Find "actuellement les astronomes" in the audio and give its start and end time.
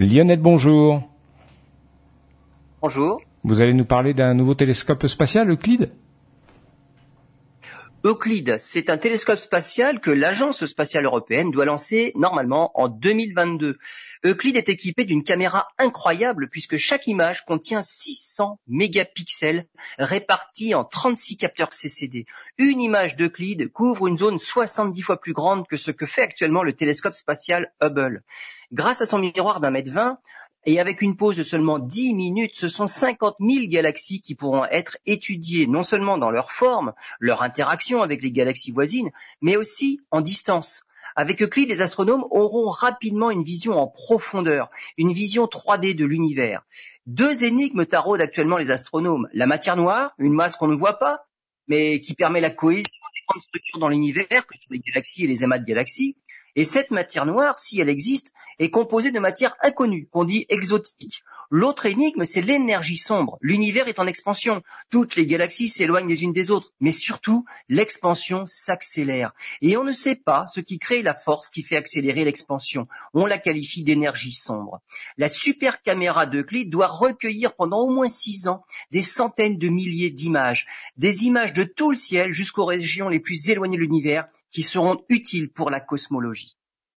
48.20-49.28